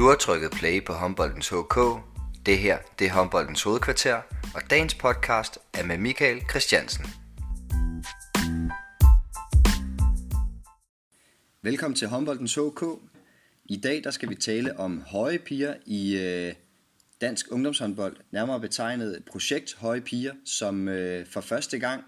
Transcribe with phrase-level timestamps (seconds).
[0.00, 1.76] Du har trykket play på håndboldens HK.
[2.46, 4.20] Det her, det er håndboldens hovedkvarter,
[4.54, 7.04] og dagens podcast er med Michael Christiansen.
[11.62, 12.82] Velkommen til håndboldens HK.
[13.64, 16.54] I dag der skal vi tale om høje piger i øh,
[17.20, 22.04] dansk ungdomshåndbold, nærmere betegnet projekt Høje Piger, som øh, for første gang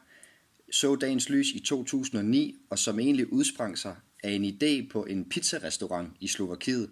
[0.73, 5.29] så dagens lys i 2009, og som egentlig udsprang sig af en idé på en
[5.29, 6.91] pizzarestaurant i Slovakiet.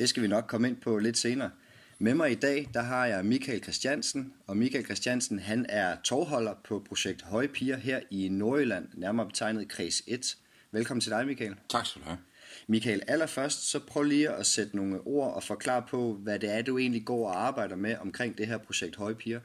[0.00, 1.50] Det skal vi nok komme ind på lidt senere.
[1.98, 6.54] Med mig i dag, der har jeg Michael Christiansen, og Michael Christiansen, han er tovholder
[6.64, 10.36] på projekt Høje Piger her i Nordjylland, nærmere betegnet Kreds 1.
[10.72, 11.54] Velkommen til dig, Michael.
[11.68, 12.18] Tak skal du have.
[12.66, 16.62] Michael, allerførst så prøv lige at sætte nogle ord og forklare på, hvad det er,
[16.62, 19.40] du egentlig går og arbejder med omkring det her projekt Høje Piger.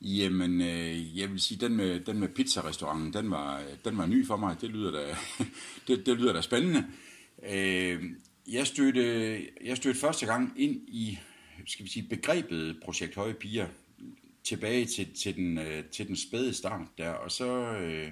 [0.00, 4.26] Jamen, øh, jeg vil sige, den med, den med pizzarestauranten, den var, den var ny
[4.26, 4.56] for mig.
[4.60, 5.16] Det lyder da,
[5.88, 6.84] det, det lyder da spændende.
[7.52, 8.02] Øh,
[8.46, 11.18] jeg, stødte, jeg stødte første gang ind i
[11.66, 13.68] skal vi sige, begrebet projekt Høje Piger
[14.44, 18.10] tilbage til, til, den, øh, til den spæde start der, og så, øh,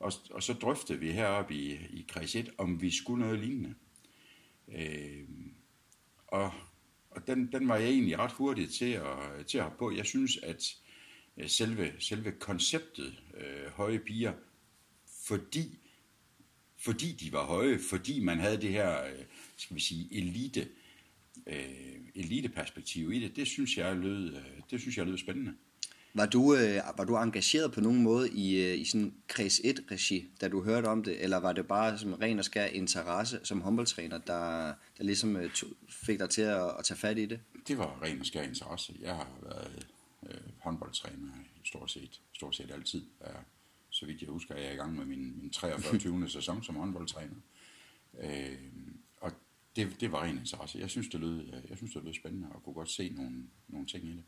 [0.00, 3.74] og, og så drøftede vi heroppe i, i kreds 1, om vi skulle noget lignende.
[4.68, 5.24] Øh,
[6.26, 6.52] og
[7.14, 9.92] og den, den var jeg egentlig ret hurtig til at, til at hoppe på.
[9.92, 10.74] Jeg synes, at
[11.36, 14.32] øh, selve, selve konceptet øh, høje piger,
[15.26, 15.78] fordi,
[16.78, 19.24] fordi de var høje, fordi man havde det her, øh,
[19.62, 20.68] skal vi sige, elite,
[21.46, 25.54] øh, eliteperspektiv i det, det synes jeg lød, øh, det synes jeg lød spændende.
[26.14, 30.28] Var du, øh, var du engageret på nogen måde i, øh, i sådan kreds 1-regi,
[30.40, 33.60] da du hørte om det, eller var det bare som ren og skær interesse som
[33.60, 37.40] håndboldtræner, der, der ligesom øh, tog, fik dig til at, at tage fat i det?
[37.68, 38.94] Det var ren og skær interesse.
[39.00, 39.86] Jeg har været
[40.28, 41.32] øh, håndboldtræner
[41.64, 43.02] stort set, stort set altid.
[43.20, 43.32] Er,
[43.90, 45.98] så vidt jeg husker, jeg er i gang med min, min 43.
[45.98, 46.28] 20.
[46.28, 47.34] sæson som håndboldtræner.
[48.20, 48.58] Øh,
[49.76, 50.78] det, det var ren interesse.
[50.78, 53.36] Jeg synes, det lød, øh, jeg synes, det lød spændende, og kunne godt se nogle,
[53.68, 54.24] nogle ting i det.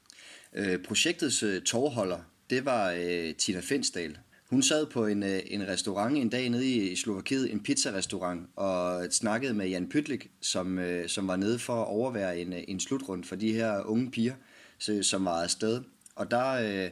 [0.53, 2.19] Øh, projektets øh, tårholder,
[2.51, 4.19] det var øh, Tina Finsdal.
[4.51, 9.07] Hun sad på en, øh, en restaurant en dag nede i Slovakiet, en pizzarestaurant, og
[9.11, 12.81] snakkede med Jan Pytlik, som, øh, som var nede for at overvære en, øh, en
[12.81, 14.35] slutrund for de her unge piger,
[14.79, 15.83] så, som var afsted.
[16.15, 16.91] Og der, øh,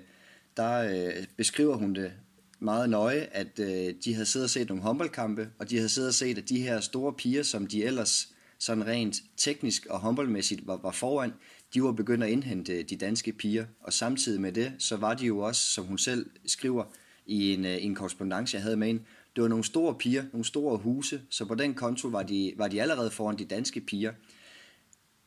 [0.57, 2.13] der øh, beskriver hun det
[2.59, 6.09] meget nøje, at øh, de havde siddet og set nogle håndboldkampe, og de havde siddet
[6.09, 8.32] og set, at de her store piger, som de ellers
[8.63, 11.33] sådan rent teknisk og håndboldmæssigt var, var foran,
[11.75, 15.27] de var begyndt at indhente de danske piger, og samtidig med det, så var de
[15.27, 16.85] jo også, som hun selv skriver
[17.27, 19.03] i en, øh, en korrespondence, jeg havde med hende,
[19.37, 22.69] det var nogle store piger, nogle store huse, så på den konto var de, var
[22.69, 24.13] de allerede foran de danske piger.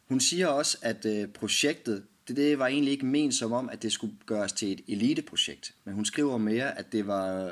[0.07, 3.83] Hun siger også, at øh, projektet det, det var egentlig ikke ment som om, at
[3.83, 5.75] det skulle gøres til et eliteprojekt.
[5.83, 7.51] Men hun skriver mere, at det var øh,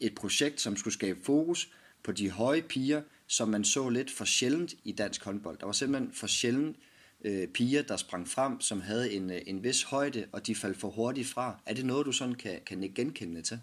[0.00, 1.70] et projekt, som skulle skabe fokus
[2.02, 5.58] på de høje piger, som man så lidt for sjældent i dansk håndbold.
[5.58, 6.76] Der var simpelthen for sjældent
[7.24, 10.76] øh, piger, der sprang frem, som havde en, øh, en vis højde, og de faldt
[10.76, 11.60] for hurtigt fra.
[11.66, 13.60] Er det noget, du sådan kan, kan genkende til?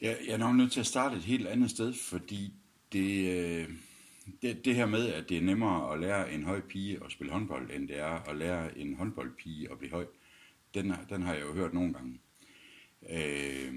[0.00, 2.52] Jeg, jeg er nok nødt til at starte et helt andet sted, fordi
[2.92, 3.28] det...
[3.30, 3.68] Øh
[4.42, 7.32] det, det her med, at det er nemmere at lære en høj pige at spille
[7.32, 10.06] håndbold, end det er at lære en håndboldpige at blive høj,
[10.74, 12.18] den, den har jeg jo hørt nogle gange.
[13.10, 13.74] Øh,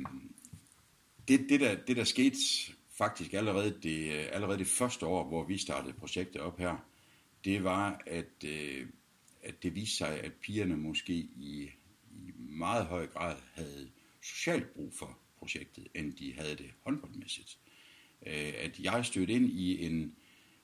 [1.28, 2.38] det, det, der, det der skete
[2.98, 6.86] faktisk allerede det, øh, allerede det første år, hvor vi startede projektet op her,
[7.46, 8.88] det var, at, øh,
[9.44, 11.70] at det viste sig, at pigerne måske i,
[12.12, 13.90] i meget høj grad havde
[14.22, 17.58] socialt brug for projektet, end de havde det håndboldmæssigt.
[18.26, 20.16] Øh, at jeg stødte ind i en,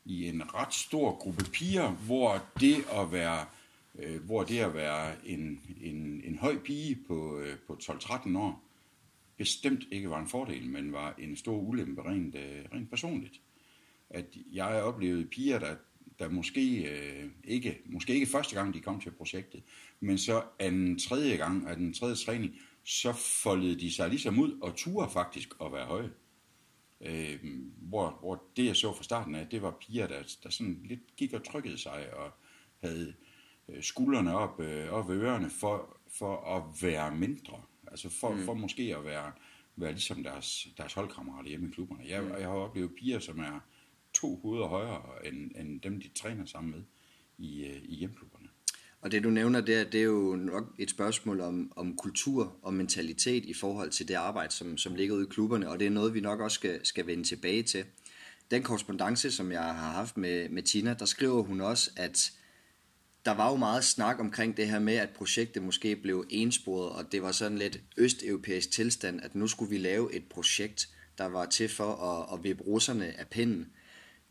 [0.06, 3.46] i en ret stor gruppe piger, hvor det at være,
[4.00, 8.64] øh, hvor det at være en, en, en høj pige på, øh, på 12-13 år,
[9.38, 13.42] bestemt ikke var en fordel, men var en stor ulempe rent, øh, rent personligt.
[14.10, 15.76] At jeg oplevede piger, der,
[16.20, 19.64] der måske, øh, ikke, måske ikke første gang, de kom til projektet,
[20.00, 24.60] men så anden tredje gang, af den tredje træning, så foldede de sig ligesom ud
[24.62, 26.12] og turde faktisk at være høje.
[27.02, 27.40] Øh,
[27.78, 31.16] hvor, hvor det jeg så fra starten af, det var piger, der, der sådan lidt
[31.18, 32.32] gik og trykkede sig og
[32.84, 33.14] havde
[33.70, 37.62] øh, skuldrene op, øh, op ved ørerne for, for at være mindre.
[37.94, 38.46] Altså for, mm.
[38.46, 39.32] for måske at være,
[39.76, 42.04] være ligesom deres, deres holdkammerater hjemme i klubberne.
[42.08, 42.30] Jeg, mm.
[42.32, 43.60] jeg har oplevet piger, som er
[44.14, 46.84] to hoveder højere end, end dem, de træner sammen med
[47.38, 48.48] i, øh, i hjemklubberne.
[49.02, 52.74] Og det du nævner der, det er jo nok et spørgsmål om, om kultur og
[52.74, 55.92] mentalitet i forhold til det arbejde, som, som ligger ude i klubberne, og det er
[55.92, 57.86] noget, vi nok også skal, skal vende tilbage til.
[58.52, 62.32] Den korrespondence, som jeg har haft med, med Tina, der skriver hun også, at
[63.26, 67.12] der var jo meget snak omkring det her med, at projektet måske blev ensporet, og
[67.12, 71.46] det var sådan lidt østeuropæisk tilstand, at nu skulle vi lave et projekt, der var
[71.46, 73.72] til for at, at vippe russerne af pinden.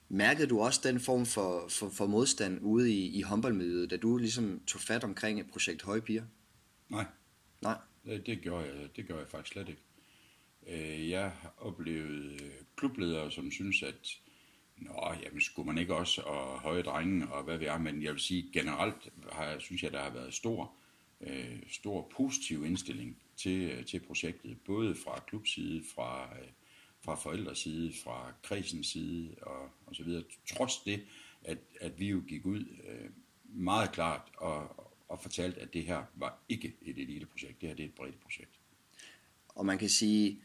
[0.08, 4.16] Mærkede du også den form for, for, for modstand ude i, i håndboldmiljøet, da du
[4.16, 6.24] ligesom tog fat omkring et projekt Høje Piger?
[6.88, 7.04] Nej,
[7.62, 7.76] Nej.
[8.04, 9.82] det, det, gjorde jeg, det gjorde jeg faktisk slet ikke.
[10.68, 14.08] Øh, Jeg oplevede øh, klubledere, som synes, at
[14.76, 18.12] Nå, jamen skulle man ikke også, og høje drenge, og hvad vi er, men jeg
[18.12, 20.72] vil sige, generelt har, synes jeg, der har været stor,
[21.20, 26.48] øh, stor positiv indstilling til, øh, til projektet, både fra klubside, fra, øh,
[27.04, 30.24] fra forældreside, fra kredsens side, og, og så videre.
[30.46, 31.04] Trods det,
[31.44, 33.10] at, at vi jo gik ud øh,
[33.44, 37.82] meget klart og, og fortalte, at det her var ikke et eliteprojekt, det her det
[37.82, 38.60] er et bredt projekt.
[39.48, 40.40] Og man kan sige,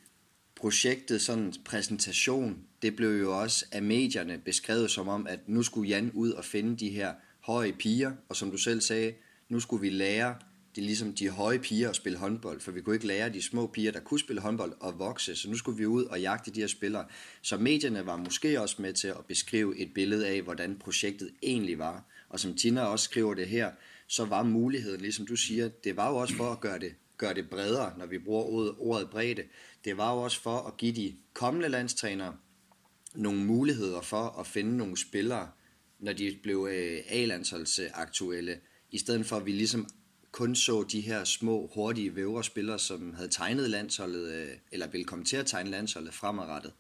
[0.58, 5.90] projektet, sådan præsentation, det blev jo også af medierne beskrevet som om, at nu skulle
[5.90, 9.14] Jan ud og finde de her høje piger, og som du selv sagde,
[9.50, 10.36] nu skulle vi lære
[10.78, 13.42] det er ligesom de høje piger at spille håndbold, for vi kunne ikke lære de
[13.42, 16.52] små piger, der kunne spille håndbold, at vokse, så nu skulle vi ud og jagte
[16.52, 17.06] de her spillere.
[17.42, 21.80] Så medierne var måske også med til at beskrive et billede af, hvordan projektet egentlig
[21.80, 22.04] var.
[22.30, 23.72] Og som Tina også skriver det her,
[24.08, 27.34] så var muligheden, ligesom du siger, det var jo også for at gøre det, gøre
[27.34, 28.44] det bredere, når vi bruger
[28.80, 29.44] ordet, bredde.
[29.86, 32.36] Det var jo også for at give de kommende landstrænere
[33.16, 35.50] nogle muligheder for at finde nogle spillere,
[36.00, 38.60] når de blev øh, A-landsholdsaktuelle,
[38.92, 39.88] i stedet for at vi ligesom
[40.32, 45.26] kun så de her små, hurtige vævrespillere, som havde tegnet landsholdet, øh, eller ville komme
[45.26, 46.74] til at tegne landsholdet fremadrettet.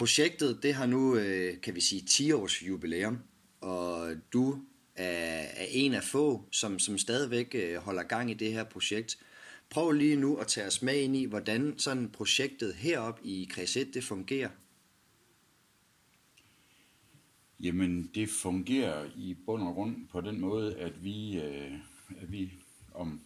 [0.00, 3.18] Projektet, det har nu, øh, kan vi sige, 10 års jubilæum,
[3.60, 4.64] og du
[4.94, 9.18] er, er en af få, som, som stadigvæk øh, holder gang i det her projekt.
[9.70, 13.76] Prøv lige nu at tage os med ind i, hvordan sådan projektet heroppe i Kreds
[13.76, 14.50] 1, det fungerer.
[17.60, 21.72] Jamen, det fungerer i bund og grund på den måde, at vi, øh,
[22.20, 22.52] at vi
[22.94, 23.20] om,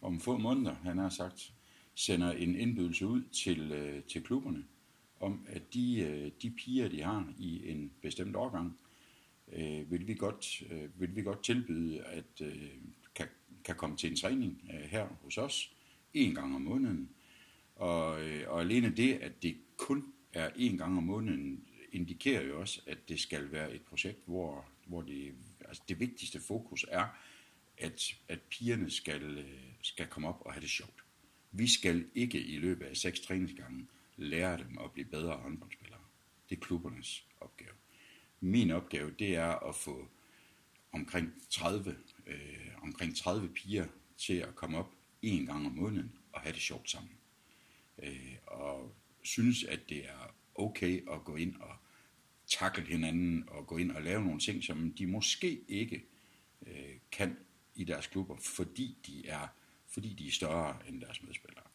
[0.00, 1.52] om få måneder, han har sagt,
[1.94, 4.64] sender en indbydelse ud til, øh, til klubberne,
[5.20, 8.78] om at de, øh, de piger, de har i en bestemt årgang,
[9.52, 12.72] øh, vil, vi godt, øh, vil vi godt tilbyde, at øh,
[13.14, 13.26] kan,
[13.64, 15.72] kan komme til en træning øh, her hos os
[16.14, 17.10] en gang om måneden.
[17.76, 22.60] Og, øh, og alene det, at det kun er en gang om måneden, indikerer jo
[22.60, 25.34] også, at det skal være et projekt, hvor, hvor det,
[25.64, 27.06] altså det vigtigste fokus er,
[27.78, 31.04] at, at pigerne skal, øh, skal komme op og have det sjovt.
[31.52, 33.86] Vi skal ikke i løbet af seks træningsgange
[34.16, 36.00] lære dem at blive bedre håndboldspillere.
[36.48, 37.72] Det er klubbernes opgave.
[38.40, 40.08] Min opgave, det er at få
[40.92, 41.96] omkring 30,
[42.26, 43.86] øh, omkring 30 piger
[44.18, 44.90] til at komme op
[45.22, 47.12] en gang om måneden og have det sjovt sammen.
[48.02, 51.76] Øh, og synes, at det er okay at gå ind og
[52.46, 56.04] takle hinanden og gå ind og lave nogle ting, som de måske ikke
[56.66, 57.36] øh, kan
[57.74, 59.48] i deres klubber, fordi de er
[59.88, 61.65] fordi de er større end deres medspillere.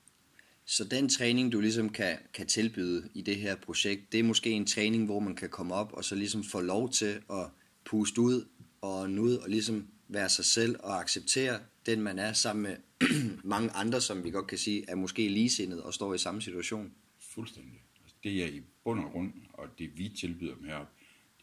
[0.65, 4.49] Så den træning, du ligesom kan, kan tilbyde i det her projekt, det er måske
[4.49, 7.49] en træning, hvor man kan komme op og så ligesom få lov til at
[7.85, 8.45] puste ud
[8.81, 12.77] og ud og ligesom være sig selv og acceptere den, man er sammen med
[13.43, 16.93] mange andre, som vi godt kan sige, er måske ligesindede og står i samme situation.
[17.19, 17.83] Fuldstændig.
[18.03, 20.93] Altså, det er i bund og grund, og det vi tilbyder dem heroppe,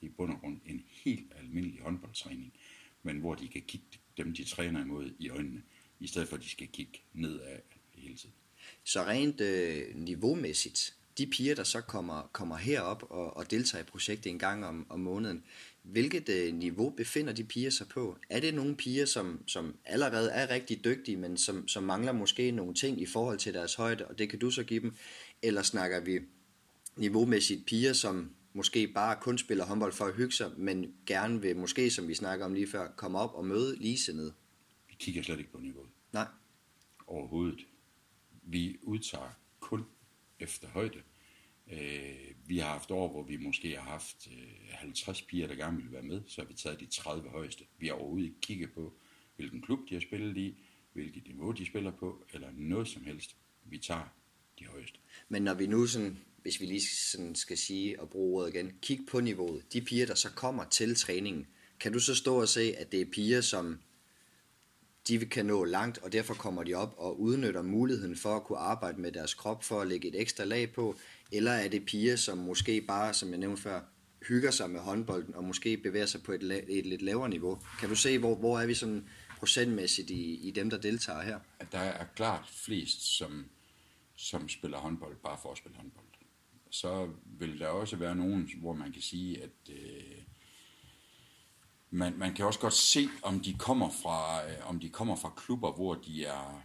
[0.01, 2.53] det er i bund og grund en helt almindelig håndboldtræning,
[3.03, 5.63] men hvor de kan kigge dem, de træner imod, i øjnene,
[6.01, 7.59] i stedet for at de skal kigge nedad
[7.95, 8.35] hele tiden.
[8.89, 13.87] Så rent øh, niveaumæssigt, de piger, der så kommer, kommer herop og, og deltager i
[13.87, 15.45] projektet en gang om, om måneden,
[15.83, 18.17] hvilket øh, niveau befinder de piger sig på?
[18.29, 22.51] Er det nogle piger, som, som allerede er rigtig dygtige, men som, som mangler måske
[22.51, 24.95] nogle ting i forhold til deres højde, og det kan du så give dem?
[25.43, 26.21] Eller snakker vi
[26.97, 31.57] niveaumæssigt piger, som måske bare kun spiller håndbold for at hygge sig, men gerne vil,
[31.57, 34.33] måske som vi snakker om lige før, komme op og møde ligesindede?
[34.89, 36.27] Vi kigger slet ikke på niveauet Nej.
[37.07, 37.67] overhovedet.
[38.51, 39.85] Vi udtager kun
[40.41, 41.03] efter højde.
[41.73, 45.77] Øh, vi har haft år, hvor vi måske har haft øh, 50 piger, der gerne
[45.77, 47.65] ville være med, så har vi taget de 30 højeste.
[47.79, 48.93] Vi har overhovedet ikke kigget på,
[49.37, 50.59] hvilken klub de har spillet i,
[50.93, 53.37] hvilket niveau de spiller på, eller noget som helst.
[53.65, 54.15] Vi tager
[54.59, 54.99] de højeste.
[55.29, 58.73] Men når vi nu sådan, hvis vi lige sådan skal sige og bruge ordet igen,
[58.83, 59.73] kig på niveauet.
[59.73, 61.47] De piger, der så kommer til træningen,
[61.81, 63.79] kan du så stå og se, at det er piger, som
[65.09, 68.59] de kan nå langt, og derfor kommer de op og udnytter muligheden for at kunne
[68.59, 70.97] arbejde med deres krop for at lægge et ekstra lag på,
[71.33, 73.81] eller er det piger, som måske bare, som jeg nævnte før,
[74.29, 77.59] hygger sig med håndbolden og måske bevæger sig på et, la- et lidt lavere niveau.
[77.81, 81.39] Kan du se, hvor, hvor er vi sådan procentmæssigt i, i dem, der deltager her?
[81.61, 83.45] At der er klart flest, som,
[84.17, 86.05] som spiller håndbold bare for at spille håndbold.
[86.71, 90.18] Så vil der også være nogen, hvor man kan sige, at øh,
[91.91, 95.33] man, man kan også godt se, om de kommer fra, øh, om de kommer fra
[95.37, 96.63] klubber, hvor de er,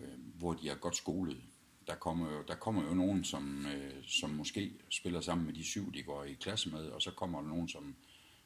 [0.00, 1.42] øh, hvor de er godt skolet.
[1.86, 5.64] Der kommer jo, der kommer jo nogen, som, øh, som måske spiller sammen med de
[5.64, 7.96] syv, de går i klasse med, og så kommer der nogen, som,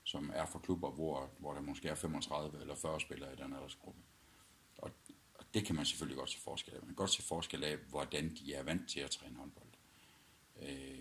[0.05, 3.53] som er fra klubber, hvor, hvor der måske er 35 eller 40 spillere i den
[3.53, 4.01] aldersgruppe.
[4.79, 4.91] Og,
[5.35, 6.81] og det kan man selvfølgelig godt se forskel af.
[6.81, 9.69] Man kan godt se forskel af, hvordan de er vant til at træne håndbold.
[10.63, 10.96] Øh,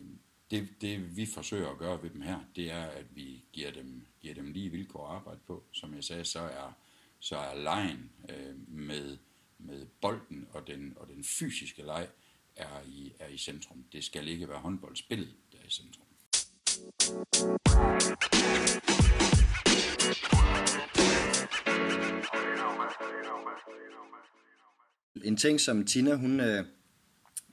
[0.52, 4.06] det, det vi forsøger at gøre ved dem her, det er, at vi giver dem,
[4.22, 5.64] giver dem lige vilkår at arbejde på.
[5.72, 6.78] Som jeg sagde, så er,
[7.20, 9.18] så er lejen øh, med,
[9.58, 12.08] med bolden og den, og den fysiske leg
[12.56, 13.86] er i, er i centrum.
[13.92, 16.06] Det skal ikke være håndboldspillet, der er i centrum.
[25.24, 26.66] En ting, som Tina hun øh,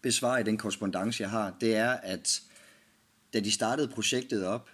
[0.03, 2.43] besvarer i den korrespondence, jeg har, det er, at
[3.33, 4.71] da de startede projektet op,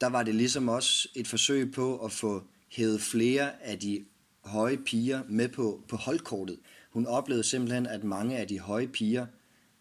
[0.00, 4.04] der var det ligesom også et forsøg på at få hævet flere af de
[4.44, 6.58] høje piger med på, på holdkortet.
[6.90, 9.26] Hun oplevede simpelthen, at mange af de høje piger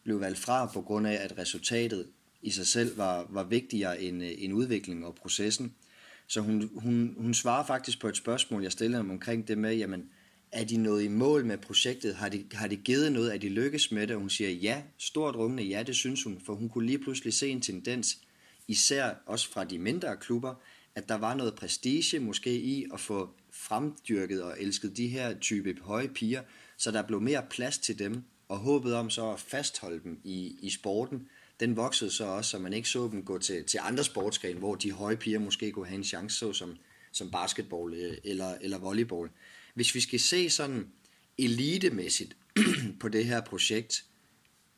[0.03, 2.07] blev valgt fra på grund af, at resultatet
[2.41, 5.75] i sig selv var, var vigtigere end, end udviklingen og processen.
[6.27, 9.75] Så hun, hun, hun svarer faktisk på et spørgsmål, jeg stillede ham omkring det med,
[9.75, 10.10] jamen,
[10.53, 12.15] er de nået i mål med projektet?
[12.15, 13.33] Har de, har de givet noget?
[13.33, 14.15] Er de lykkes med det?
[14.15, 17.33] Og hun siger ja, stort rungende ja, det synes hun, for hun kunne lige pludselig
[17.33, 18.17] se en tendens,
[18.67, 20.55] især også fra de mindre klubber,
[20.95, 25.75] at der var noget prestige måske i at få fremdyrket og elsket de her type
[25.81, 26.41] høje piger,
[26.77, 30.55] så der blev mere plads til dem, og håbet om så at fastholde dem i,
[30.62, 31.27] i sporten,
[31.60, 34.75] den voksede så også, så man ikke så dem gå til, til andre sportsgrene, hvor
[34.75, 36.77] de høje piger måske kunne have en chance, så som,
[37.12, 39.29] som basketball øh, eller, eller volleyball.
[39.73, 40.91] Hvis vi skal se sådan
[41.37, 42.37] elitemæssigt
[43.01, 44.05] på det her projekt,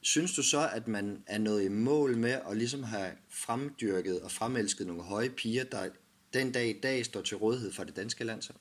[0.01, 4.31] synes du så, at man er nået i mål med at ligesom have fremdyrket og
[4.31, 5.89] fremelsket nogle høje piger, der
[6.33, 8.59] den dag i dag står til rådighed for det danske landshold?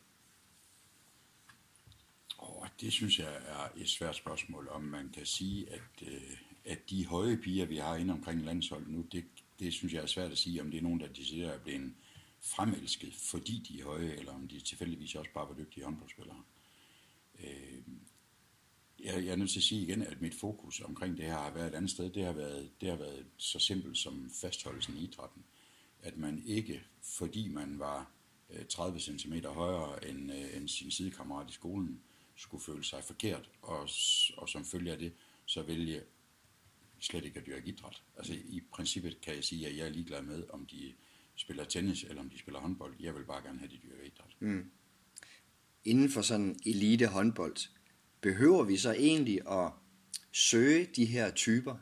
[2.39, 6.91] Oh, det synes jeg er et svært spørgsmål, om man kan sige, at, øh, at
[6.91, 9.25] de høje piger, vi har inde omkring landsholdet nu, det,
[9.59, 11.77] det synes jeg er svært at sige, om det er nogen, der deciderer at blive
[11.77, 11.97] en
[12.45, 16.43] fremelsket, fordi de er høje, eller om de tilfældigvis også bare var dygtige håndboldspillere.
[17.39, 17.83] Øh,
[19.01, 21.51] jeg, jeg er nødt til at sige igen, at mit fokus omkring det her har
[21.51, 22.11] været et andet sted.
[22.11, 25.45] Det har været, det har været så simpelt som fastholdelsen i idrætten.
[26.03, 28.11] At man ikke, fordi man var
[28.51, 32.01] øh, 30 cm højere end, øh, end sin sidekammerat i skolen,
[32.37, 33.89] skulle føle sig forkert, og,
[34.37, 35.13] og som følge af det,
[35.47, 36.03] så vælge
[37.01, 38.03] slet ikke at dyrke idræt.
[38.17, 40.95] Altså i princippet kan jeg sige, at jeg er ligeglad med, om de
[41.37, 42.95] spiller tennis, eller om de spiller håndbold.
[43.01, 44.37] Jeg vil bare gerne have, de dyrker idræt.
[44.41, 44.71] Mm.
[45.85, 47.57] Inden for sådan elite håndbold,
[48.21, 49.73] behøver vi så egentlig at
[50.33, 51.77] søge de her typer,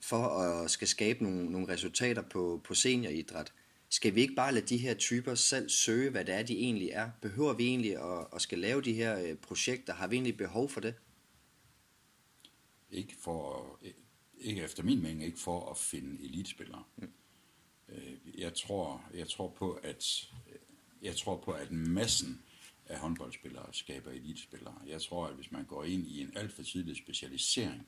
[0.00, 3.52] for at skal skabe nogle, nogle resultater på, på senioridræt?
[3.88, 6.88] Skal vi ikke bare lade de her typer selv søge, hvad det er, de egentlig
[6.88, 7.10] er?
[7.22, 9.94] Behøver vi egentlig at, at skal lave de her øh, projekter?
[9.94, 10.94] Har vi egentlig behov for det?
[12.90, 13.80] Ikke for,
[14.38, 16.84] ikke efter min mening, ikke for at finde elitespillere.
[16.96, 17.12] Mm.
[17.88, 20.30] Øh, jeg tror, jeg tror på, at
[21.02, 22.42] jeg tror på, at massen
[22.86, 24.74] af håndboldspillere skaber elitespillere.
[24.86, 27.86] Jeg tror, at hvis man går ind i en alt for tidlig specialisering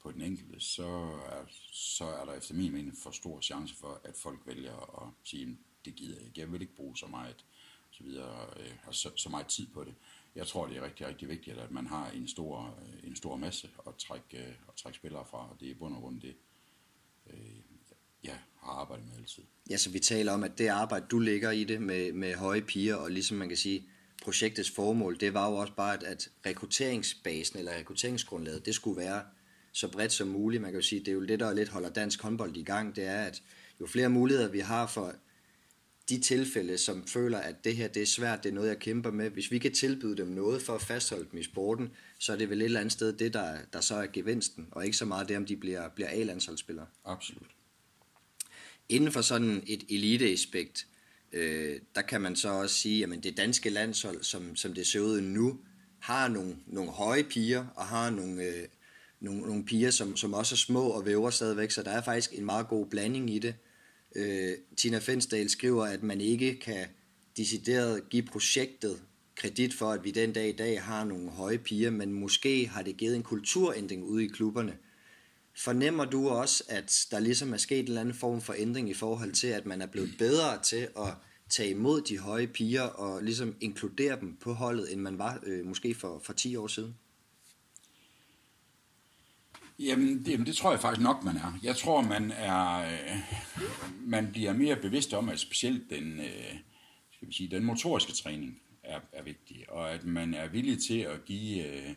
[0.00, 0.86] på den enkelte, så
[1.30, 5.12] er, så er der efter min mening for stor chance for, at folk vælger at
[5.24, 6.40] sige, det gider jeg ikke.
[6.40, 7.44] Jeg vil ikke bruge så meget,
[7.90, 9.94] så videre, øh, så, så meget tid på det.
[10.34, 13.36] Jeg tror, det er rigtig, rigtig vigtigt, at man har en stor, øh, en stor
[13.36, 16.20] masse at trække, øh, at trække spillere fra, og det er i bund og grund
[16.20, 16.36] det,
[18.24, 19.42] jeg har arbejdet med altid.
[19.70, 22.62] Ja, så vi taler om, at det arbejde, du ligger i det med, med høje
[22.62, 23.86] piger, og ligesom man kan sige,
[24.22, 29.22] projektets formål, det var jo også bare, at, at rekrutteringsbasen eller rekrutteringsgrundlaget, det skulle være
[29.72, 30.62] så bredt som muligt.
[30.62, 32.96] Man kan jo sige, det er jo det, der lidt holder dansk håndbold i gang,
[32.96, 33.42] det er, at
[33.80, 35.14] jo flere muligheder vi har for
[36.08, 39.10] de tilfælde, som føler, at det her det er svært, det er noget, jeg kæmper
[39.10, 39.30] med.
[39.30, 42.50] Hvis vi kan tilbyde dem noget for at fastholde dem i sporten, så er det
[42.50, 45.28] vel et eller andet sted det, der, der så er gevinsten, og ikke så meget
[45.28, 46.86] det, om de bliver, bliver A-landsholdsspillere.
[47.04, 47.57] Absolut
[48.88, 50.86] inden for sådan et eliteaspekt,
[51.32, 55.00] øh, der kan man så også sige, at det danske landshold, som, som det ser
[55.00, 55.58] ud nu,
[56.00, 58.68] har nogle, nogle høje piger, og har nogle, øh,
[59.20, 62.32] nogle, nogle piger, som, som også er små og væver stadigvæk, så der er faktisk
[62.32, 63.54] en meget god blanding i det.
[64.16, 66.86] Øh, Tina Fensdal skriver, at man ikke kan
[67.36, 69.02] decideret give projektet
[69.36, 72.82] kredit for, at vi den dag i dag har nogle høje piger, men måske har
[72.82, 74.76] det givet en kulturændring ude i klubberne,
[75.58, 78.94] Fornemmer du også, at der ligesom er sket en eller anden form for ændring i
[78.94, 81.14] forhold til, at man er blevet bedre til at
[81.48, 85.66] tage imod de høje piger og ligesom inkludere dem på holdet, end man var øh,
[85.66, 86.94] måske for, for 10 år siden?
[89.78, 91.58] Jamen det, det tror jeg faktisk nok, man er.
[91.62, 93.18] Jeg tror, man er, øh,
[94.00, 96.56] man bliver mere bevidst om, at specielt den, øh,
[97.12, 100.98] skal vi sige, den motoriske træning er, er vigtig, og at man er villig til
[100.98, 101.94] at give, øh,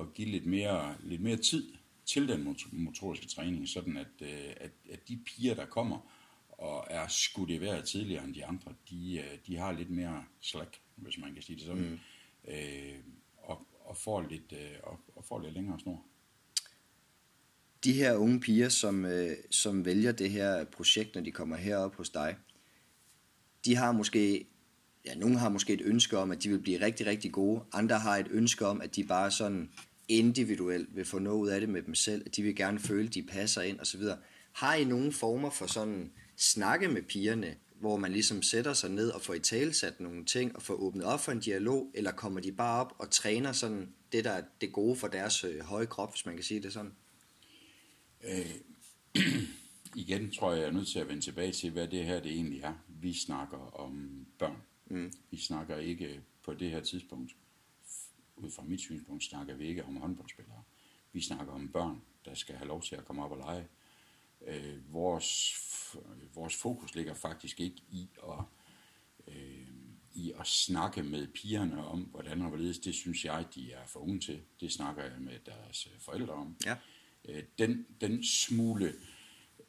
[0.00, 1.64] at give lidt, mere, lidt mere tid
[2.06, 5.98] til den motoriske træning, sådan at, øh, at, at de piger, der kommer
[6.62, 10.24] og er skudt i vejret tidligere end de andre, de, øh, de har lidt mere
[10.40, 12.52] slack, hvis man kan sige det sådan, mm.
[12.52, 12.98] øh,
[13.36, 16.02] og, og, får lidt, øh, og, og får lidt længere snor.
[17.84, 21.94] De her unge piger, som, øh, som vælger det her projekt, når de kommer herop
[21.94, 22.36] hos dig,
[23.64, 24.46] de har måske,
[25.04, 27.64] ja, nogle har måske et ønske om, at de vil blive rigtig, rigtig gode.
[27.72, 29.70] Andre har et ønske om, at de bare sådan
[30.08, 33.08] individuelt vil få noget ud af det med dem selv, at de vil gerne føle,
[33.08, 34.02] at de passer ind osv.
[34.52, 39.10] Har I nogle former for sådan snakke med pigerne, hvor man ligesom sætter sig ned
[39.10, 42.40] og får i talsat nogle ting og får åbnet op for en dialog, eller kommer
[42.40, 45.86] de bare op og træner sådan det, der er det gode for deres øh, høje
[45.86, 46.92] krop, hvis man kan sige det sådan?
[48.24, 48.54] Øh,
[50.04, 52.32] igen tror jeg, jeg er nødt til at vende tilbage til, hvad det her det
[52.32, 52.74] egentlig er.
[52.88, 54.56] Vi snakker om børn.
[54.86, 55.12] Mm.
[55.30, 57.32] Vi snakker ikke på det her tidspunkt,
[58.42, 60.62] ud fra mit synspunkt, snakker vi ikke om håndboldspillere.
[61.12, 63.68] Vi snakker om børn, der skal have lov til at komme op og lege.
[64.46, 65.56] Øh, vores,
[66.34, 68.44] vores fokus ligger faktisk ikke i at,
[69.28, 69.68] øh,
[70.14, 72.78] i at snakke med pigerne om, hvordan og hvorledes.
[72.78, 74.42] Det synes jeg, de er for unge til.
[74.60, 76.56] Det snakker jeg med deres forældre om.
[76.66, 76.76] Ja.
[77.24, 78.94] Øh, den, den smule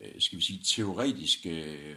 [0.04, 1.96] Øh, skal vi sige, teoretiske øh,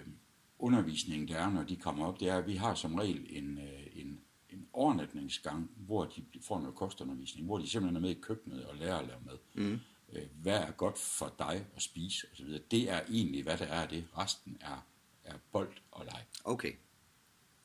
[0.59, 3.37] undervisning, der er, når de kommer op, det er, at vi har som regel øh,
[3.37, 3.61] en,
[3.95, 4.21] en
[4.77, 8.97] overnatningsgang, hvor de får noget kostundervisning, hvor de simpelthen er med i køkkenet og lærer
[8.97, 9.39] at lave mad.
[9.55, 9.79] Mm.
[10.43, 12.59] Hvad er godt for dig at spise osv.
[12.71, 14.05] Det er egentlig, hvad der er det.
[14.19, 14.87] Resten er,
[15.25, 16.25] er bold og leg.
[16.45, 16.73] Okay.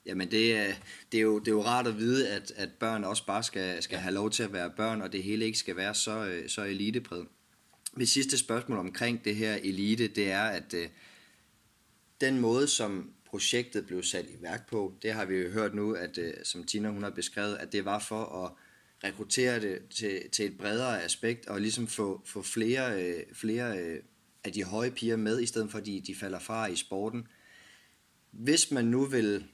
[0.05, 0.73] Jamen det er,
[1.11, 3.83] det, er jo, det er jo rart at vide, at, at børn også bare skal,
[3.83, 6.63] skal have lov til at være børn, og det hele ikke skal være så, så
[6.63, 7.27] elitepræget.
[7.93, 10.89] Mit sidste spørgsmål omkring det her elite, det er, at øh,
[12.21, 15.93] den måde, som projektet blev sat i værk på, det har vi jo hørt nu,
[15.93, 18.51] at øh, som Tina hun har beskrevet, at det var for at
[19.03, 23.99] rekruttere det til, til et bredere aspekt, og ligesom få, få flere, øh, flere øh,
[24.43, 27.27] af de høje piger med, i stedet for at de, de falder fra i sporten.
[28.31, 29.45] Hvis man nu vil,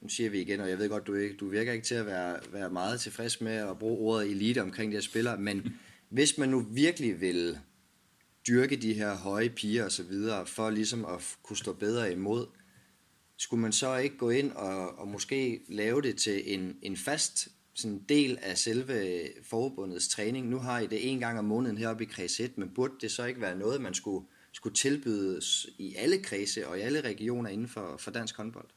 [0.00, 2.06] nu siger vi igen, og jeg ved godt, du, ikke, du virker ikke til at
[2.06, 5.72] være, være meget tilfreds med at bruge ordet elite omkring de her spillere, men
[6.16, 7.58] hvis man nu virkelig vil
[8.48, 12.46] dyrke de her høje piger og så videre, for ligesom at kunne stå bedre imod,
[13.44, 17.48] skulle man så ikke gå ind og, og måske lave det til en, en fast
[17.74, 20.48] sådan del af selve forbundets træning.
[20.48, 23.10] Nu har I det en gang om måneden heroppe i kreds 1, men burde det
[23.10, 27.50] så ikke være noget, man skulle, skulle tilbydes i alle kredse og i alle regioner
[27.50, 28.68] inden for, for dansk håndbold?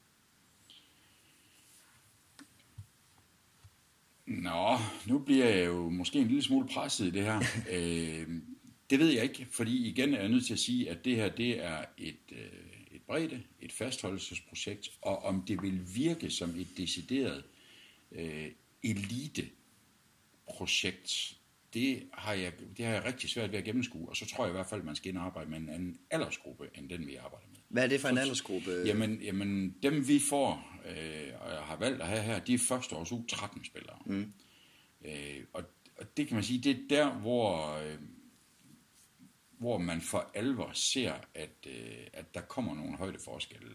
[4.25, 7.37] Nå, nu bliver jeg jo måske en lille smule presset i det her.
[7.73, 8.27] øh,
[8.89, 11.29] det ved jeg ikke, fordi igen er jeg nødt til at sige, at det her
[11.29, 12.66] det er et, øh, et
[13.07, 17.43] bredde, et fastholdelsesprojekt, og om det vil virke som et decideret
[18.11, 18.51] øh,
[18.83, 21.37] eliteprojekt,
[21.73, 24.51] det har, jeg, det har jeg rigtig svært ved at gennemskue, og så tror jeg
[24.51, 27.07] i hvert fald, at man skal ind og arbejde med en anden aldersgruppe, end den
[27.07, 27.57] vi arbejder med.
[27.67, 28.71] Hvad er det for en aldersgruppe?
[28.85, 32.57] Jamen, jamen dem vi får, øh, og jeg har valgt at have her, de er
[32.57, 33.97] første års U13-spillere.
[34.05, 34.33] Mm.
[35.05, 35.63] Øh, og,
[35.97, 37.77] og det kan man sige, det er der, hvor...
[37.77, 37.97] Øh,
[39.57, 43.71] hvor man for alvor ser, at, øh, at der kommer nogle højdeforskelle.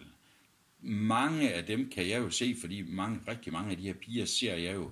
[0.80, 4.24] Mange af dem kan jeg jo se, fordi mange, rigtig mange af de her piger
[4.24, 4.90] ser jeg jo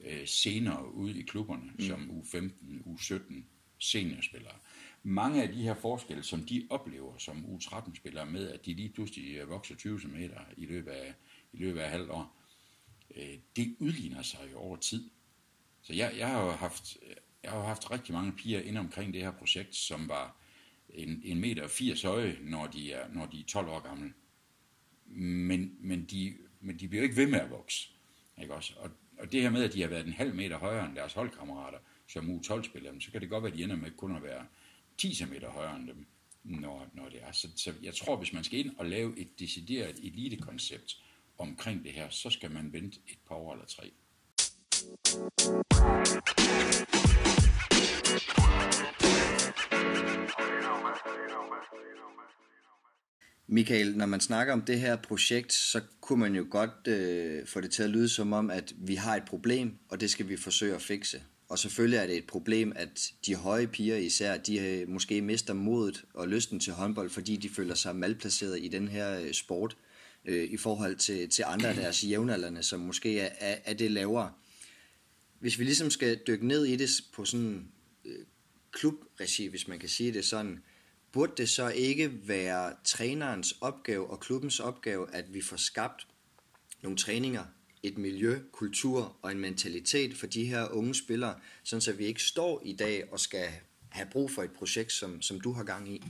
[0.00, 1.80] øh, senere ud i klubberne, mm.
[1.80, 2.52] som U15,
[2.86, 3.34] U17
[3.78, 4.54] seniorspillere.
[5.02, 9.48] Mange af de her forskelle, som de oplever som U13-spillere med, at de lige pludselig
[9.48, 10.16] vokser 20 cm
[10.56, 11.14] i løbet af,
[11.52, 12.42] i løbet af halvt år,
[13.16, 15.10] øh, det udligner sig jo over tid.
[15.82, 16.96] Så jeg, jeg har jo haft
[17.46, 20.36] jeg har haft rigtig mange piger inde omkring det her projekt, som var
[20.88, 24.12] en, en meter 80 høje, når de er, når de er 12 år gamle.
[25.06, 27.88] Men, men, de, men de bliver jo ikke ved med at vokse.
[28.42, 28.72] Ikke også?
[28.76, 31.12] Og, og det her med, at de har været en halv meter højere end deres
[31.12, 31.78] holdkammerater,
[32.08, 34.46] som U12-spillere, så kan det godt være, at de ender med kun at være
[34.98, 36.06] 10 cm højere end dem,
[36.44, 37.32] når, når det er.
[37.32, 40.96] Så, så jeg tror, hvis man skal ind og lave et decideret elitekoncept
[41.38, 43.92] omkring det her, så skal man vente et par år eller tre.
[53.48, 57.60] Michael, når man snakker om det her projekt, så kunne man jo godt øh, få
[57.60, 60.36] det til at lyde som om, at vi har et problem, og det skal vi
[60.36, 61.22] forsøge at fikse.
[61.48, 65.54] Og selvfølgelig er det et problem, at de høje piger især, de øh, måske mister
[65.54, 69.76] modet og lysten til håndbold, fordi de føler sig malplaceret i den her øh, sport
[70.24, 73.90] øh, i forhold til, til andre af deres jævnaldrende, som måske er, er, er det
[73.90, 74.32] lavere.
[75.46, 77.72] Hvis vi ligesom skal dykke ned i det på sådan
[78.04, 78.26] øh,
[78.72, 80.62] klubregi, hvis man kan sige det sådan,
[81.12, 86.06] burde det så ikke være trænerens opgave og klubbens opgave, at vi får skabt
[86.82, 87.44] nogle træninger,
[87.82, 92.22] et miljø, kultur og en mentalitet for de her unge spillere, sådan så vi ikke
[92.22, 93.48] står i dag og skal
[93.88, 96.04] have brug for et projekt, som, som du har gang i?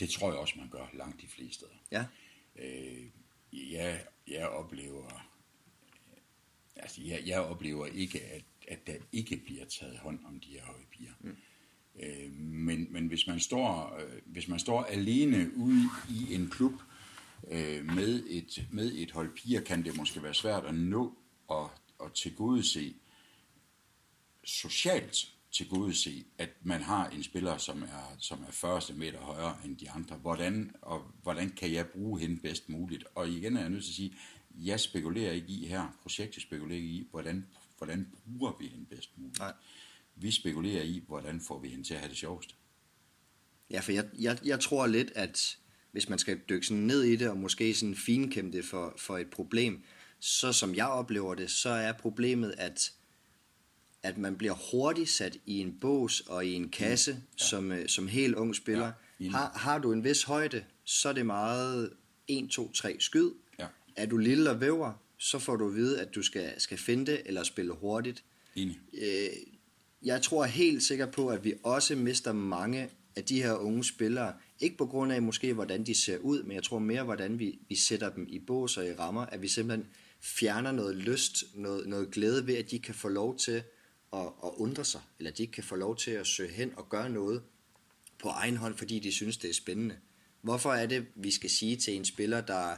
[0.00, 1.72] Det tror jeg også, man gør langt de fleste steder.
[1.92, 2.04] Ja.
[2.56, 3.06] Øh,
[3.52, 5.31] jeg, jeg oplever
[6.76, 10.62] altså jeg, jeg oplever ikke, at, at der ikke bliver taget hånd om de her
[10.62, 11.12] høje piger.
[11.20, 11.36] Mm.
[12.02, 16.72] Øh, men, men hvis man står øh, hvis man står alene ude i en klub
[17.50, 21.70] øh, med et med et hold piger, kan det måske være svært at nå og,
[21.98, 22.94] og tilgodese
[24.44, 29.76] socialt tilgodese, at man har en spiller, som er, som er 40 meter højere end
[29.76, 30.16] de andre.
[30.16, 33.04] Hvordan, og hvordan kan jeg bruge hende bedst muligt?
[33.14, 34.14] Og igen er jeg nødt til at sige,
[34.54, 37.46] jeg spekulerer ikke i her, projektet spekulerer ikke i, hvordan,
[37.78, 39.38] hvordan bruger vi hende bedst muligt.
[39.38, 39.52] Nej.
[40.16, 42.54] Vi spekulerer i, hvordan får vi hende til at have det sjovest.
[43.70, 45.58] Ja, for jeg, jeg, jeg tror lidt, at
[45.92, 49.18] hvis man skal dykke sådan ned i det, og måske sådan finkæmpe det for, for
[49.18, 49.82] et problem,
[50.20, 52.92] så som jeg oplever det, så er problemet, at
[54.02, 57.18] at man bliver hurtigt sat i en bås og i en kasse, mm.
[57.40, 57.44] ja.
[57.44, 58.92] som, øh, som helt ung spiller.
[59.20, 59.30] Ja.
[59.30, 61.92] Har, har du en vis højde, så er det meget
[62.28, 63.30] 1, 2, 3 skyd.
[63.96, 67.12] Er du lille og væver, så får du at vide, at du skal, skal finde
[67.12, 68.24] det eller spille hurtigt.
[68.56, 68.80] Enig.
[68.94, 69.28] Øh,
[70.02, 74.34] jeg tror helt sikkert på, at vi også mister mange af de her unge spillere,
[74.60, 77.58] ikke på grund af måske, hvordan de ser ud, men jeg tror mere, hvordan vi,
[77.68, 79.86] vi sætter dem i bås og i rammer, at vi simpelthen
[80.20, 83.62] fjerner noget lyst, noget, noget glæde ved, at de kan få lov til
[84.12, 87.10] at, at undre sig, eller de kan få lov til at søge hen og gøre
[87.10, 87.42] noget
[88.18, 89.96] på egen hånd, fordi de synes, det er spændende.
[90.42, 92.74] Hvorfor er det, vi skal sige til en spiller, der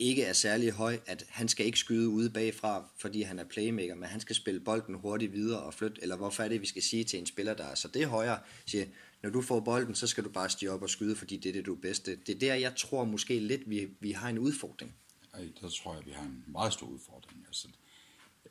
[0.00, 3.94] ikke er særlig høj, at han skal ikke skyde ude bagfra, fordi han er playmaker,
[3.94, 6.82] men han skal spille bolden hurtigt videre og flytte, eller hvorfor er det, vi skal
[6.82, 8.84] sige til en spiller, der er så det er højere, siger,
[9.22, 11.52] når du får bolden, så skal du bare stige op og skyde, fordi det er
[11.52, 12.16] det, du er bedste.
[12.16, 14.94] Det er der, jeg tror måske lidt, vi, vi har en udfordring.
[15.34, 17.44] Ej, der tror jeg, vi har en meget stor udfordring.
[17.46, 17.68] Altså,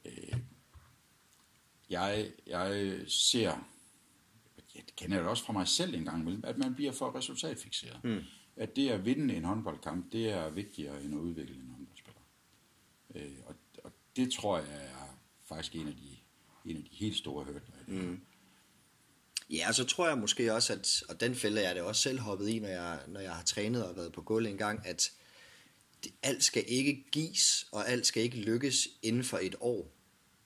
[0.05, 0.33] øh,
[1.89, 3.69] jeg, jeg ser,
[4.75, 8.03] jeg kender det også fra mig selv en gang imellem, at man bliver for resultatfixeret.
[8.03, 8.21] Mm.
[8.59, 12.21] At det at vinde en håndboldkamp, det er vigtigere end at udvikle en håndboldspiller.
[13.15, 16.17] Øh, og, og det tror jeg er faktisk en af de,
[16.65, 17.75] en af de helt store hørtler.
[17.87, 18.21] Mm.
[19.49, 22.19] Ja, og så tror jeg måske også, at, og den fælde jeg det også selv
[22.19, 25.11] hoppet i, når jeg, når jeg har trænet og været på gulv en gang, at
[26.03, 29.91] det, alt skal ikke gives, og alt skal ikke lykkes inden for et år.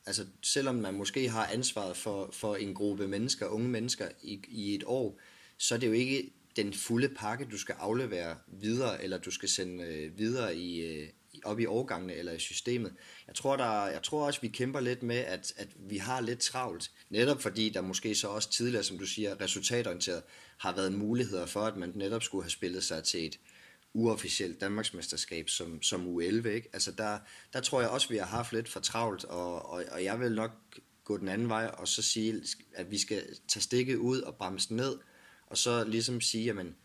[0.05, 4.75] Altså selvom man måske har ansvaret for, for en gruppe mennesker, unge mennesker i, i
[4.75, 5.19] et år,
[5.57, 9.49] så er det jo ikke den fulde pakke, du skal aflevere videre, eller du skal
[9.49, 11.07] sende øh, videre i, øh,
[11.43, 12.93] op i overgangene eller i systemet.
[13.27, 16.39] Jeg tror, der, jeg tror også, vi kæmper lidt med, at, at vi har lidt
[16.39, 16.91] travlt.
[17.09, 20.23] Netop fordi der måske så også tidligere, som du siger, resultatorienteret
[20.57, 23.39] har været muligheder for, at man netop skulle have spillet sig til et,
[23.93, 26.47] uofficielt Danmarksmesterskab som, som U11.
[26.47, 26.69] Ikke?
[26.73, 27.19] Altså der,
[27.53, 30.31] der tror jeg også, vi har haft lidt for travlt, og, og, og jeg vil
[30.31, 30.51] nok
[31.03, 34.75] gå den anden vej og så sige, at vi skal tage stikket ud og bremse
[34.75, 34.99] ned,
[35.53, 36.75] og så ligesom sige, jamen,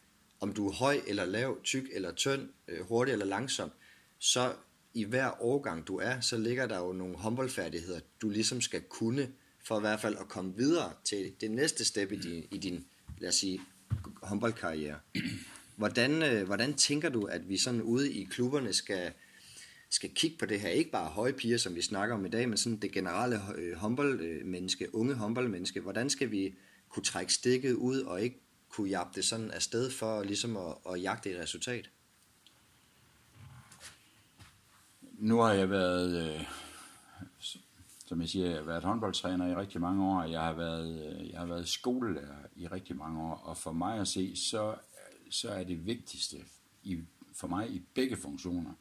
[0.41, 3.71] om du er høj eller lav, tyk eller tynd, øh, hurtig eller langsom,
[4.19, 4.53] så
[4.95, 9.29] i hver årgang du er, så ligger der jo nogle håndboldfærdigheder, du ligesom skal kunne,
[9.65, 12.87] for i hvert fald at komme videre til det næste step i din, i din
[13.19, 13.61] lad os sige,
[14.23, 14.99] håndboldkarriere.
[15.77, 19.13] Hvordan, øh, hvordan tænker du, at vi sådan ude i klubberne skal,
[19.91, 20.69] skal kigge på det her?
[20.69, 23.77] Ikke bare høje piger, som vi snakker om i dag, men sådan det generelle øh,
[23.77, 25.81] håndboldmenneske, unge håndboldmenneske.
[25.81, 26.55] Hvordan skal vi
[26.89, 31.03] kunne trække stikket ud og ikke kunne jagte det sådan afsted for ligesom at, at
[31.03, 31.91] jagte et resultat?
[35.01, 36.45] Nu har jeg været, øh,
[38.07, 40.23] som jeg siger, jeg har været håndboldtræner i rigtig mange år.
[40.23, 43.35] Jeg har været, øh, jeg har været skolelærer i rigtig mange år.
[43.35, 44.75] Og for mig at se, så
[45.31, 46.45] så er det vigtigste
[46.83, 46.99] i,
[47.33, 48.73] for mig i begge funktioner,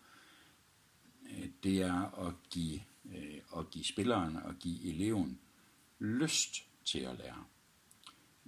[1.30, 5.40] øh, det er at give, øh, at give spilleren og give eleven
[6.00, 7.46] lyst til at lære.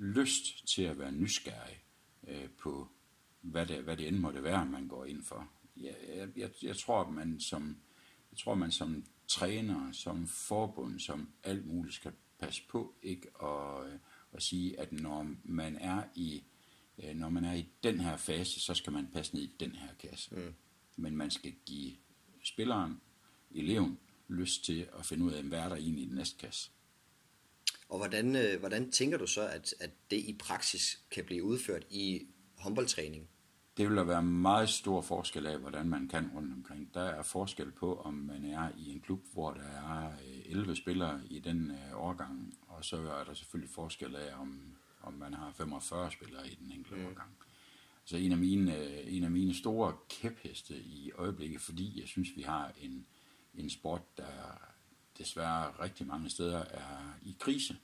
[0.02, 1.84] Lyst til at være nysgerrig
[2.28, 2.88] øh, på,
[3.42, 5.50] hvad det, hvad det end måtte være, man går ind for.
[5.78, 5.96] Jeg,
[6.36, 7.78] jeg, jeg, tror, at man som,
[8.32, 14.00] jeg tror, man som træner, som forbund, som alt muligt skal passe på ikke at,
[14.34, 16.44] at sige, at når man er i
[17.04, 19.72] øh, når man er i den her fase, så skal man passe ned i den
[19.72, 20.36] her kasse.
[20.36, 20.54] Mm.
[20.96, 21.94] Men man skal give
[22.44, 23.02] spilleren,
[23.52, 26.72] eleven, lyst til at finde ud af, hvad er der egentlig i den næste kasse.
[27.90, 31.86] Og hvordan, øh, hvordan tænker du så, at, at det i praksis kan blive udført
[31.90, 33.30] i håndboldtræning?
[33.78, 36.94] Det vil der være meget stor forskel af, hvordan man kan rundt omkring.
[36.94, 40.12] Der er forskel på, om man er i en klub, hvor der er
[40.46, 44.76] 11 øh, spillere i den øh, årgang, og så er der selvfølgelig forskel af, om
[45.02, 47.06] om man har 45 spillere i den enkelte mm.
[47.06, 47.32] overgang.
[48.02, 52.30] altså en af mine, øh, en af mine store kæpheste i øjeblikket, fordi jeg synes,
[52.36, 53.06] vi har en,
[53.54, 54.62] en sport, der
[55.20, 57.78] desværre rigtig mange steder er i krise,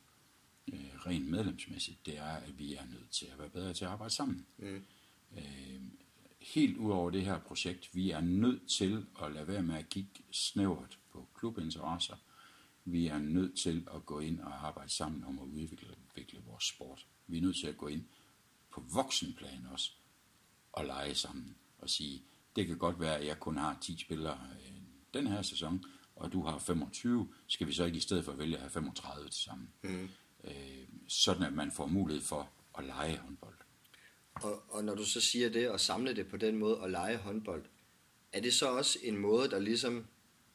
[0.74, 3.92] øh, rent medlemsmæssigt, det er, at vi er nødt til at være bedre til at
[3.92, 4.46] arbejde sammen.
[4.58, 4.84] Mm.
[5.38, 5.82] Øh,
[6.40, 9.90] helt ud over det her projekt, vi er nødt til at lade være med at
[9.90, 12.16] kigge snævert på klubinteresser.
[12.86, 16.64] Vi er nødt til at gå ind og arbejde sammen om at udvikle, udvikle vores
[16.64, 17.06] sport.
[17.28, 18.04] Vi er nødt til at gå ind
[18.72, 19.92] på voksenplan også
[20.74, 22.22] og lege sammen og sige,
[22.56, 24.82] det kan godt være, at jeg kun har 10 spillere øh,
[25.14, 28.56] den her sæson, og du har 25, skal vi så ikke i stedet for vælge
[28.56, 29.70] at have 35 til sammen.
[29.82, 30.10] Mm.
[30.44, 33.56] Øh, sådan at man får mulighed for at lege håndbold.
[34.36, 37.18] Og, og når du så siger det, og samle det på den måde, og lege
[37.18, 37.66] håndbold,
[38.34, 40.06] er det så også en måde, der ligesom,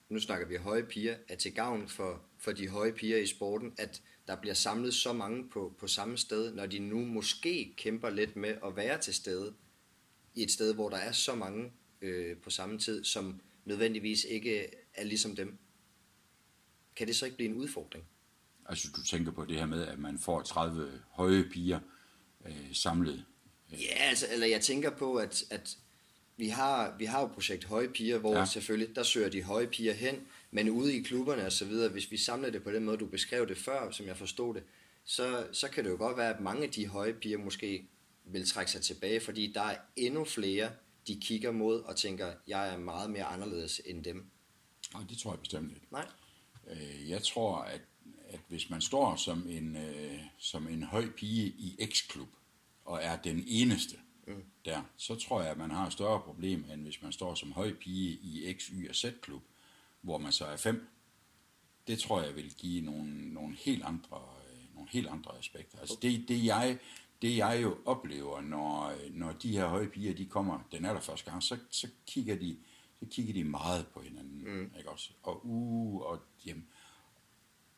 [0.08, 3.74] nu snakker vi høje piger, er til gavn for, for de høje piger i sporten,
[3.78, 8.10] at der bliver samlet så mange på, på samme sted, når de nu måske kæmper
[8.10, 9.54] lidt med at være til stede
[10.34, 14.66] i et sted, hvor der er så mange øh, på samme tid, som nødvendigvis ikke
[14.94, 15.58] er ligesom dem.
[16.96, 18.04] Kan det så ikke blive en udfordring?
[18.66, 21.80] Altså du tænker på det her med, at man får 30 høje piger
[22.46, 23.24] øh, samlet?
[23.72, 25.76] Ja, altså, eller jeg tænker på, at, at
[26.36, 28.44] vi har, vi har jo projekt Høje Piger, hvor ja.
[28.44, 32.10] selvfølgelig, der søger de høje piger hen, men ude i klubberne og så videre, hvis
[32.10, 34.62] vi samler det på den måde, du beskrev det før, som jeg forstod det,
[35.04, 37.88] så, så kan det jo godt være, at mange af de høje piger måske
[38.24, 40.70] vil trække sig tilbage, fordi der er endnu flere,
[41.06, 44.30] de kigger mod og tænker, jeg er meget mere anderledes end dem.
[44.94, 45.86] Nej, det tror jeg bestemt ikke.
[45.90, 46.06] Nej.
[46.70, 47.80] Øh, jeg tror, at,
[48.28, 52.28] at hvis man står som en, øh, som en høj pige i X-klub,
[52.84, 54.44] og er den eneste mm.
[54.64, 57.52] der, så tror jeg, at man har et større problem, end hvis man står som
[57.52, 59.42] høj pige i X, Y og Z-klub,
[60.00, 60.88] hvor man så er fem.
[61.86, 64.22] Det tror jeg vil give nogle, nogle, helt, andre,
[64.52, 65.78] øh, nogle helt andre aspekter.
[65.80, 66.78] Altså det, det, jeg,
[67.22, 71.42] det jeg jo oplever, når, når de her høje piger, de kommer den allerførste gang,
[71.42, 72.56] så, så kigger de
[73.00, 74.70] så kigger de meget på hinanden, mm.
[74.78, 75.10] ikke også?
[75.22, 76.66] Og uh, og jamen,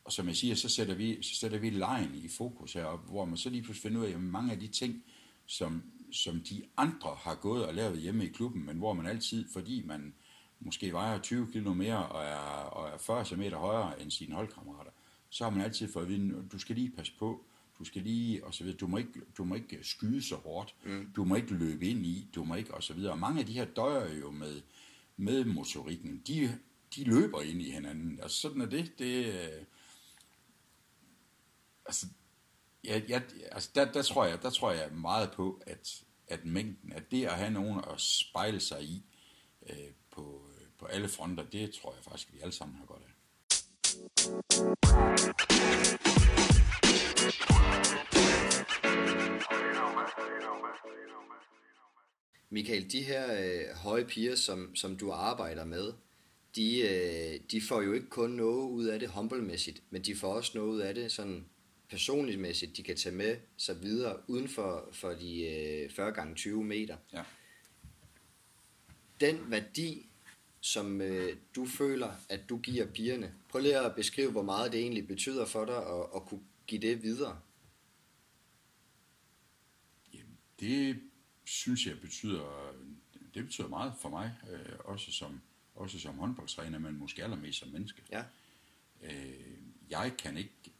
[0.05, 3.25] og som jeg siger, så sætter vi, så sætter vi lejen i fokus her, hvor
[3.25, 5.03] man så lige pludselig finder ud af, at mange af de ting,
[5.45, 9.49] som, som de andre har gået og lavet hjemme i klubben, men hvor man altid,
[9.53, 10.13] fordi man
[10.59, 14.91] måske vejer 20 kilo mere og er, og er 40 cm højere end sine holdkammerater,
[15.29, 17.45] så har man altid fået at vide, du skal lige passe på,
[17.79, 20.75] du skal lige, og så videre, du må ikke, du må ikke skyde så hårdt,
[20.85, 21.11] mm.
[21.15, 23.11] du må ikke løbe ind i, du må ikke, og så videre.
[23.11, 24.61] Og mange af de her døjer jo med,
[25.17, 26.59] med motorikken, de,
[26.95, 28.19] de løber ind i hinanden.
[28.21, 28.99] Altså sådan er det.
[28.99, 29.65] det øh,
[31.85, 32.07] altså,
[32.83, 33.21] ja, ja,
[33.51, 37.25] altså der, der, tror jeg, der tror jeg meget på, at, at mængden, at det
[37.25, 39.03] at have nogen at spejle sig i
[39.69, 43.01] øh, på, øh, på alle fronter, det tror jeg faktisk, vi alle sammen har godt
[43.01, 43.13] af.
[52.53, 55.93] Michael, de her øh, høje piger, som, som du arbejder med,
[56.55, 60.33] de, øh, de får jo ikke kun noget ud af det håndboldmæssigt, men de får
[60.33, 61.45] også noget ud af det sådan
[61.89, 66.35] personligt mæssigt, de kan tage med sig videre uden for, for de øh, 40 gange
[66.35, 66.97] 20 meter.
[67.13, 67.23] Ja.
[69.19, 70.09] Den værdi,
[70.61, 74.79] som øh, du føler, at du giver pigerne, prøv lige at beskrive, hvor meget det
[74.79, 77.39] egentlig betyder for dig at, at kunne give det videre.
[80.13, 80.99] Jamen, det
[81.43, 82.73] synes jeg betyder,
[83.33, 85.41] det betyder meget for mig, øh, også, som,
[85.75, 88.01] også som håndboldtræner, men måske allermest som menneske.
[88.11, 88.23] Ja.
[89.03, 89.57] Øh,
[89.89, 90.73] jeg kan ikke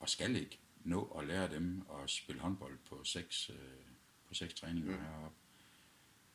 [0.00, 3.56] og skal ikke nå at lære dem at spille håndbold på seks, øh,
[4.28, 5.02] på seks træninger mm.
[5.04, 5.36] heroppe.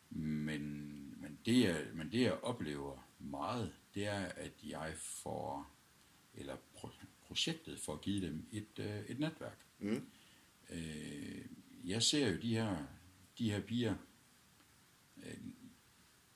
[0.09, 0.61] Men,
[1.21, 5.71] men, det jeg, men det jeg oplever meget, det er, at jeg får,
[6.33, 6.89] eller pro,
[7.27, 9.59] projektet får givet dem et, øh, et netværk.
[9.79, 10.07] Mm.
[10.69, 11.45] Øh,
[11.83, 12.77] jeg ser jo de her,
[13.37, 13.95] de her piger
[15.17, 15.37] øh,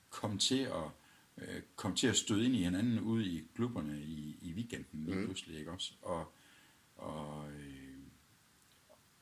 [0.09, 0.91] komme til at
[1.37, 5.17] øh, komme til at støde ind i hinanden ude i klubberne i, i weekenden lige
[5.17, 5.25] mm.
[5.25, 5.93] pludselig, ikke også?
[6.01, 6.33] Og,
[6.95, 7.99] og, øh,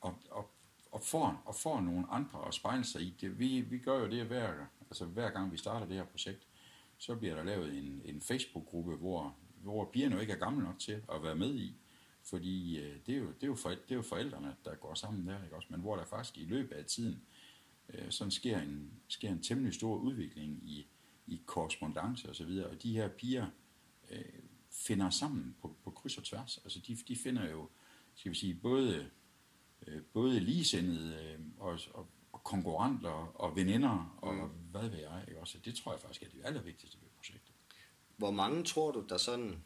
[0.00, 0.50] og, og,
[0.92, 3.14] og, får, og får nogle andre at spejle sig i.
[3.20, 6.46] Det, vi, vi gør jo det hver, altså hver gang vi starter det her projekt,
[6.98, 10.78] så bliver der lavet en, en Facebook-gruppe, hvor, hvor pigerne jo ikke er gamle nok
[10.78, 11.74] til at være med i.
[12.22, 14.94] Fordi øh, det, er jo, det, er jo for, det er jo forældrene, der går
[14.94, 15.68] sammen der, ikke også?
[15.70, 17.37] Men hvor der faktisk i løbet af tiden øh,
[18.10, 20.86] sådan sker en, sker en temmelig stor udvikling i,
[21.26, 22.66] i korrespondence og så videre.
[22.66, 23.46] Og de her piger
[24.10, 24.24] øh,
[24.70, 26.58] finder sammen på, på kryds og tværs.
[26.64, 27.68] Altså de, de finder jo,
[28.14, 29.10] skal vi sige, både,
[29.86, 34.50] øh, både ligesindede øh, og, og, og konkurrenter og veninder og mm.
[34.70, 35.24] hvad ved jeg.
[35.28, 35.40] Ikke?
[35.40, 37.54] Også det tror jeg faktisk er det allervigtigste ved projektet.
[38.16, 39.64] Hvor mange tror du, der sådan,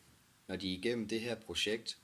[0.49, 1.99] når de er igennem det her projekt,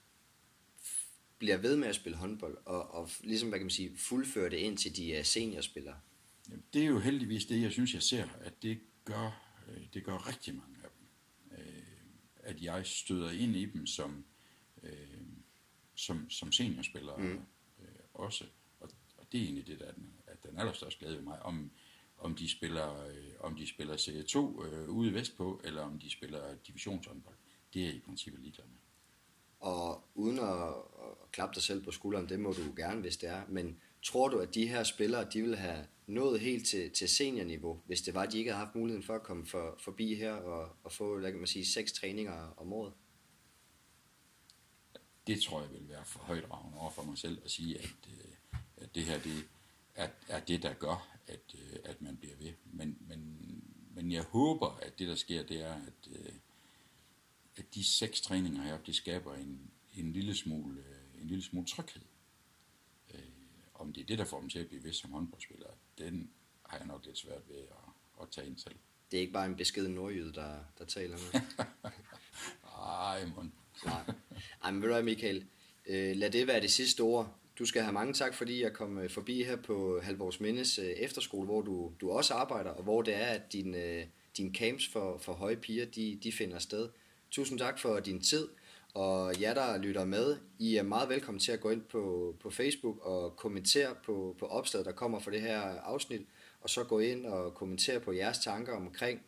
[1.39, 4.57] bliver ved med at spille håndbold, og, og ligesom, hvad kan man sige, fuldføre det
[4.57, 5.97] ind til de er seniorspillere?
[6.49, 10.05] Jamen, det er jo heldigvis det, jeg synes, jeg ser, at det gør, øh, det
[10.05, 11.59] gør rigtig mange af dem.
[11.59, 11.83] Øh,
[12.37, 14.25] at jeg støder ind i dem som,
[14.83, 14.93] øh,
[15.95, 17.41] som, som seniorspiller mm.
[18.15, 18.45] også.
[18.81, 21.43] Og, og det er egentlig det, der er den, at den allerstørste glæde ved mig.
[21.43, 21.71] Om,
[22.19, 26.11] om de spiller, øh, om de spiller Serie 2 øh, ude vestpå, eller om de
[26.11, 27.37] spiller divisionshåndbold.
[27.75, 28.79] Det er jeg i princippet ligeglad med.
[29.61, 30.69] Og uden at,
[31.23, 34.29] at klappe dig selv på skulderen, det må du gerne, hvis det er, men tror
[34.29, 38.15] du, at de her spillere, de ville have nået helt til, til seniorniveau, hvis det
[38.15, 40.93] var, at de ikke havde haft muligheden for at komme for, forbi her og, og
[40.93, 42.93] få, hvad kan man sige, seks træninger om året?
[45.27, 48.09] Det tror jeg vil være for højt ravn over for mig selv at sige, at,
[48.11, 49.49] øh, at det her det
[49.95, 52.53] er, er det, der gør, at, øh, at man bliver ved.
[52.65, 53.39] Men, men,
[53.95, 56.33] men jeg håber, at det, der sker, det er, at, øh,
[57.57, 60.85] at de seks træninger her, det skaber en, en, lille smule,
[61.21, 62.03] en lille smule tryghed.
[63.79, 66.31] Om det er det, der får dem til at blive ved som håndboldspillere, den
[66.67, 68.75] har jeg nok lidt svært ved at, at tage ind selv.
[69.11, 71.41] Det er ikke bare en beskeden nordjyde, der, der taler med.
[72.89, 73.53] Ej, mon.
[73.85, 74.03] Nej.
[74.63, 75.47] Ej, men ved du hvad, Michael?
[75.87, 77.35] Øh, lad det være det sidste ord.
[77.59, 80.85] Du skal have mange tak, fordi jeg kom øh, forbi her på Halvårs Mindes øh,
[80.85, 83.77] efterskole, hvor du, du også arbejder, og hvor det er, at din,
[84.37, 86.89] din camps for, for høje piger, de, de finder sted.
[87.31, 88.49] Tusind tak for din tid,
[88.99, 92.51] og jer, der lytter med, I er meget velkommen til at gå ind på, på
[92.51, 96.21] Facebook og kommentere på, på opslaget, der kommer for det her afsnit,
[96.61, 99.21] og så gå ind og kommentere på jeres tanker omkring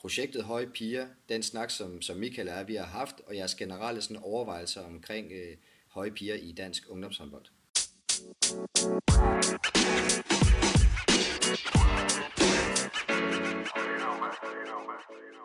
[0.00, 4.02] projektet Høje Piger, den snak, som, som Michael og vi har haft, og jeres generelle
[4.02, 5.56] sådan, overvejelser omkring øh,
[5.88, 7.44] høje piger i dansk ungdomshåndbold.
[13.76, 14.30] You know, man.
[15.08, 15.36] You